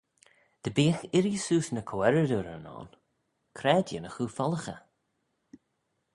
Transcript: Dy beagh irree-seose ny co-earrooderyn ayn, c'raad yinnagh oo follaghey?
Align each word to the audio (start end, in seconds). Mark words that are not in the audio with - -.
Dy 0.63 0.71
beagh 0.75 1.03
irree-seose 1.17 1.71
ny 1.73 1.83
co-earrooderyn 1.89 2.69
ayn, 2.75 2.91
c'raad 3.57 3.87
yinnagh 3.91 4.19
oo 4.23 4.31
follaghey? 4.37 4.81